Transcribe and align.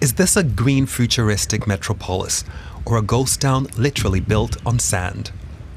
Is 0.00 0.14
this 0.14 0.34
a 0.34 0.42
green 0.42 0.86
futuristic 0.86 1.66
metropolis 1.66 2.42
or 2.86 2.96
a 2.96 3.02
ghost 3.02 3.42
town 3.42 3.66
literally 3.76 4.20
built 4.20 4.56
on 4.64 4.78
sand? 4.78 5.30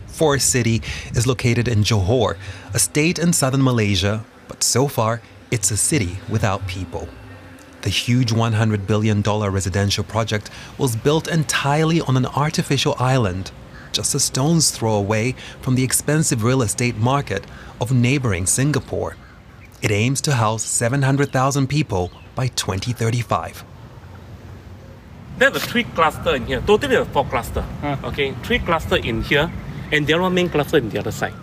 Forest 0.07 0.49
City 0.49 0.81
is 1.13 1.27
located 1.27 1.67
in 1.67 1.83
Johor, 1.83 2.37
a 2.73 2.79
state 2.79 3.19
in 3.19 3.33
southern 3.33 3.61
Malaysia, 3.61 4.23
but 4.47 4.63
so 4.63 4.87
far 4.87 5.21
it's 5.51 5.71
a 5.71 5.75
city 5.75 6.19
without 6.29 6.65
people. 6.67 7.09
The 7.81 7.89
huge 7.89 8.31
$100 8.31 8.87
billion 8.87 9.21
residential 9.21 10.05
project 10.05 10.49
was 10.77 10.95
built 10.95 11.27
entirely 11.27 11.99
on 11.99 12.15
an 12.15 12.27
artificial 12.27 12.95
island, 12.99 13.51
just 13.91 14.15
a 14.15 14.21
stone's 14.21 14.71
throw 14.71 14.93
away 14.93 15.35
from 15.59 15.75
the 15.75 15.83
expensive 15.83 16.45
real 16.45 16.61
estate 16.61 16.95
market 16.95 17.43
of 17.81 17.91
neighboring 17.91 18.45
Singapore. 18.45 19.17
It 19.81 19.91
aims 19.91 20.21
to 20.21 20.35
house 20.35 20.63
700,000 20.63 21.67
people 21.67 22.09
by 22.35 22.47
2035. 22.47 23.65
There's 25.37 25.55
a 25.55 25.59
three 25.59 25.83
cluster 25.83 26.35
in 26.35 26.45
here. 26.45 26.61
Totally 26.61 26.95
a 26.95 27.05
four 27.05 27.25
cluster. 27.25 27.65
Okay, 28.03 28.33
three 28.43 28.59
cluster 28.59 28.97
in 28.97 29.23
here, 29.23 29.51
and 29.91 30.05
the 30.05 30.13
other 30.13 30.29
main 30.29 30.49
cluster 30.49 30.77
in 30.77 30.89
the 30.89 30.99
other 30.99 31.11
side. 31.11 31.33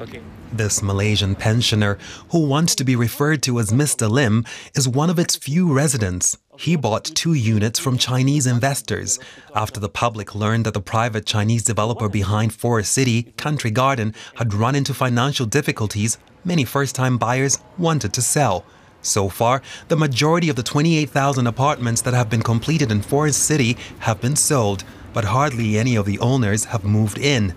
Okay. 0.00 0.20
This 0.52 0.82
Malaysian 0.82 1.34
pensioner, 1.34 1.98
who 2.30 2.46
wants 2.46 2.74
to 2.76 2.84
be 2.84 2.96
referred 2.96 3.42
to 3.44 3.58
as 3.58 3.70
Mr. 3.70 4.08
Lim, 4.08 4.44
is 4.74 4.88
one 4.88 5.10
of 5.10 5.18
its 5.18 5.36
few 5.36 5.72
residents. 5.72 6.36
He 6.58 6.76
bought 6.76 7.04
two 7.04 7.34
units 7.34 7.78
from 7.78 7.98
Chinese 7.98 8.46
investors 8.46 9.18
after 9.54 9.80
the 9.80 9.88
public 9.88 10.34
learned 10.34 10.64
that 10.64 10.74
the 10.74 10.80
private 10.80 11.26
Chinese 11.26 11.64
developer 11.64 12.08
behind 12.08 12.54
Forest 12.54 12.92
City, 12.92 13.34
Country 13.36 13.70
Garden, 13.70 14.14
had 14.36 14.54
run 14.54 14.74
into 14.74 14.94
financial 14.94 15.46
difficulties. 15.46 16.18
Many 16.44 16.64
first 16.64 16.94
time 16.94 17.18
buyers 17.18 17.58
wanted 17.76 18.12
to 18.14 18.22
sell. 18.22 18.64
So 19.06 19.28
far, 19.28 19.62
the 19.88 19.96
majority 19.96 20.48
of 20.48 20.56
the 20.56 20.62
28,000 20.62 21.46
apartments 21.46 22.02
that 22.02 22.14
have 22.14 22.28
been 22.28 22.42
completed 22.42 22.90
in 22.90 23.02
Forest 23.02 23.40
City 23.42 23.76
have 24.00 24.20
been 24.20 24.36
sold, 24.36 24.82
but 25.14 25.26
hardly 25.26 25.78
any 25.78 25.94
of 25.94 26.06
the 26.06 26.18
owners 26.18 26.66
have 26.66 26.84
moved 26.84 27.16
in. 27.16 27.54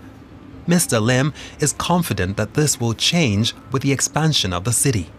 Mr. 0.68 1.02
Lim 1.02 1.34
is 1.58 1.72
confident 1.72 2.36
that 2.36 2.54
this 2.54 2.78
will 2.80 2.94
change 2.94 3.54
with 3.72 3.82
the 3.82 3.90
expansion 3.90 4.52
of 4.52 4.62
the 4.62 4.72
city. 4.72 5.10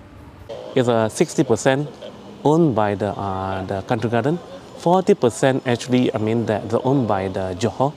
It's 0.74 0.88
a 0.88 1.12
60% 1.12 1.88
owned 2.46 2.74
by 2.76 2.96
the 2.96 3.10
uh, 3.12 3.66
the 3.66 3.82
country 3.82 4.10
garden. 4.10 4.40
40% 4.80 5.68
actually, 5.68 6.14
I 6.16 6.18
mean 6.18 6.46
that 6.46 6.70
the 6.70 6.82
owned 6.82 7.08
by 7.08 7.28
the 7.28 7.56
Johor. 7.60 7.94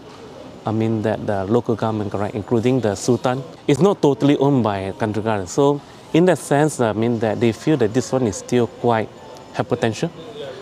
I 0.66 0.72
mean 0.72 1.02
that 1.02 1.26
the 1.26 1.44
local 1.44 1.76
government, 1.76 2.12
including 2.34 2.80
the 2.80 2.94
Sultan. 2.96 3.42
It's 3.68 3.80
not 3.80 4.02
totally 4.02 4.36
owned 4.38 4.64
by 4.64 4.92
country 4.98 5.22
garden. 5.22 5.46
So 5.46 5.80
in 6.14 6.24
that 6.26 6.38
sense, 6.38 6.80
I 6.80 6.92
mean 6.92 7.18
that 7.18 7.40
they 7.40 7.52
feel 7.52 7.76
that 7.78 7.92
this 7.92 8.12
one 8.12 8.26
is 8.26 8.36
still 8.36 8.68
quite 8.68 9.08
have 9.54 9.68
potential. 9.68 10.10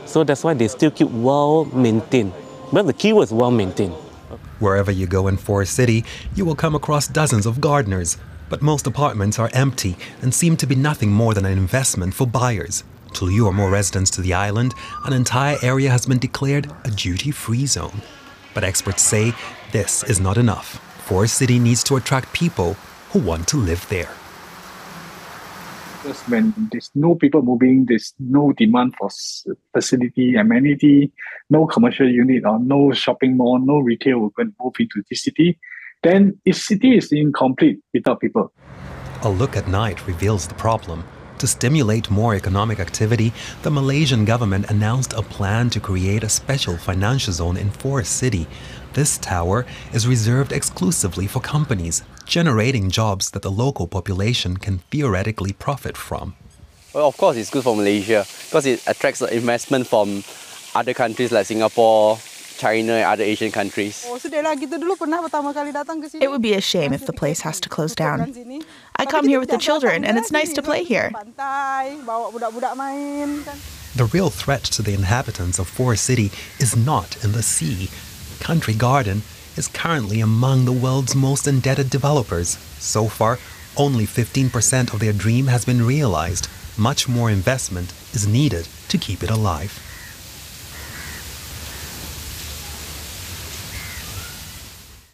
So 0.07 0.25
that's 0.25 0.43
why 0.43 0.55
they 0.55 0.67
still 0.67 0.91
keep 0.91 1.11
well 1.11 1.67
maintained. 1.67 2.33
But 2.73 2.87
the 2.87 2.95
key 2.95 3.13
was 3.13 3.33
well 3.33 3.51
maintained. 3.51 3.95
Wherever 4.59 4.91
you 4.91 5.07
go 5.07 5.29
in 5.29 5.37
Forest 5.37 5.75
City, 5.75 6.05
you 6.35 6.45
will 6.45 6.55
come 6.55 6.75
across 6.75 7.07
dozens 7.07 7.45
of 7.45 7.61
gardeners, 7.61 8.17
but 8.49 8.63
most 8.63 8.87
apartments 8.87 9.39
are 9.39 9.51
empty 9.53 9.97
and 10.23 10.33
seem 10.33 10.57
to 10.57 10.67
be 10.67 10.75
nothing 10.75 11.11
more 11.11 11.35
than 11.35 11.45
an 11.45 11.59
investment 11.59 12.15
for 12.15 12.27
buyers. 12.27 12.83
To 13.15 13.27
lure 13.27 13.53
more 13.53 13.71
residents 13.71 14.11
to 14.13 14.23
the 14.23 14.33
island, 14.33 14.73
an 15.05 15.13
entire 15.13 15.59
area 15.63 15.91
has 15.91 16.07
been 16.07 16.19
declared 16.19 16.71
a 16.85 16.91
duty 16.91 17.31
free 17.31 17.67
zone. 17.67 18.01
But 18.55 18.65
experts 18.65 19.03
say 19.03 19.35
this 19.71 20.03
is 20.05 20.19
not 20.19 20.39
enough. 20.39 20.81
Forest 21.05 21.35
City 21.35 21.59
needs 21.59 21.85
to 21.85 21.97
attract 21.97 22.33
people 22.33 22.75
who 23.11 23.19
want 23.19 23.49
to 23.49 23.59
live 23.59 23.87
there. 23.91 24.09
Because 26.03 26.21
when 26.23 26.53
there's 26.73 26.91
no 26.97 27.15
people 27.15 27.43
moving, 27.43 27.87
there's 27.87 28.13
no 28.19 28.53
demand 28.53 28.95
for 28.99 29.09
facility, 29.73 30.35
amenity, 30.35 31.13
no 31.49 31.67
commercial 31.67 32.09
unit 32.09 32.45
or 32.45 32.59
no 32.59 32.91
shopping 32.93 33.37
mall, 33.37 33.61
no 33.61 33.79
retail 33.79 34.19
will 34.19 34.31
go 34.31 34.43
and 34.43 34.53
move 34.61 34.73
into 34.81 35.03
the 35.09 35.15
city, 35.15 35.59
then 36.03 36.37
the 36.45 36.51
city 36.51 36.97
is 36.97 37.13
incomplete 37.13 37.79
without 37.95 38.21
people. 38.21 38.53
A 39.23 39.31
look 39.31 39.57
at 39.57 39.69
night 39.69 40.05
reveals 40.09 40.49
the 40.49 40.55
problem. 40.55 41.05
To 41.39 41.47
stimulate 41.47 42.11
more 42.11 42.35
economic 42.35 42.81
activity, 42.81 43.33
the 43.63 43.71
Malaysian 43.71 44.25
government 44.25 44.71
announced 44.71 45.13
a 45.13 45.23
plan 45.23 45.71
to 45.71 45.81
create 45.81 46.25
a 46.25 46.29
special 46.29 46.77
financial 46.77 47.33
zone 47.33 47.57
in 47.57 47.71
Forest 47.71 48.17
City. 48.17 48.47
This 48.93 49.17
tower 49.17 49.65
is 49.95 50.07
reserved 50.07 50.53
exclusively 50.53 51.27
for 51.27 51.41
companies, 51.41 52.03
generating 52.27 52.91
jobs 52.91 53.31
that 53.31 53.41
the 53.41 53.51
local 53.51 53.87
population 53.89 54.59
can 54.59 54.85
theoretically 54.91 55.55
profit 55.55 55.97
from. 55.97 56.37
Well, 56.93 57.09
of 57.09 57.17
course, 57.17 57.39
it's 57.39 57.49
good 57.49 57.65
for 57.65 57.75
Malaysia 57.75 58.27
because 58.49 58.67
it 58.67 58.87
attracts 58.87 59.23
investment 59.23 59.87
from 59.87 60.23
other 60.75 60.93
countries 60.93 61.33
like 61.33 61.47
Singapore, 61.47 62.19
China, 62.59 62.93
and 62.93 63.07
other 63.09 63.25
Asian 63.25 63.51
countries. 63.51 64.05
Oh, 64.07 64.21
sudahlah 64.21 64.61
kita 64.61 64.77
dulu 64.77 65.01
pernah 65.01 65.25
pertama 65.25 65.57
kali 65.57 65.73
datang 65.73 66.05
ke 66.05 66.13
sini. 66.13 66.21
It 66.21 66.29
would 66.29 66.45
be 66.45 66.53
a 66.53 66.61
shame 66.61 66.93
if 66.93 67.09
the 67.09 67.17
place 67.17 67.41
has 67.41 67.57
to 67.65 67.73
close 67.73 67.97
down. 67.97 68.29
I 69.01 69.09
come 69.09 69.25
here 69.25 69.41
with 69.41 69.49
the 69.49 69.57
children, 69.57 70.05
and 70.05 70.21
it's 70.21 70.31
nice 70.31 70.53
to 70.53 70.61
play 70.61 70.85
here. 70.85 71.09
Pantai, 71.17 71.97
bawa 72.05 72.29
budak-budak 72.29 72.77
main 72.77 73.41
kan. 73.41 73.57
The 73.97 74.05
real 74.13 74.29
threat 74.29 74.65
to 74.77 74.85
the 74.85 74.93
inhabitants 74.93 75.57
of 75.57 75.65
Forest 75.65 76.05
City 76.05 76.29
is 76.61 76.77
not 76.77 77.17
in 77.25 77.33
the 77.33 77.43
sea. 77.43 77.89
Country 78.43 78.75
Garden 78.75 79.23
is 79.57 79.69
currently 79.69 80.21
among 80.21 80.65
the 80.65 80.73
world's 80.73 81.15
most 81.15 81.47
indebted 81.47 81.89
developers. 81.91 82.59
So 82.81 83.07
far, 83.07 83.39
only 83.77 84.05
15% 84.05 84.93
of 84.93 84.99
their 84.99 85.13
dream 85.13 85.47
has 85.47 85.65
been 85.65 85.87
realized. 85.87 86.49
Much 86.77 87.09
more 87.09 87.31
investment 87.31 87.93
is 88.13 88.27
needed 88.27 88.67
to 88.89 88.99
keep 88.99 89.23
it 89.23 89.31
alive. 89.31 89.81